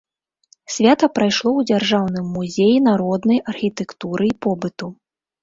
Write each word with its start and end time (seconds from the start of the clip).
Свята 0.75 1.09
прайшло 1.17 1.51
ў 1.55 1.61
дзяржаўным 1.71 2.25
музеі 2.39 2.79
народнай 2.89 3.39
архітэктуры 3.55 4.23
і 4.33 4.35
побыту. 4.49 4.93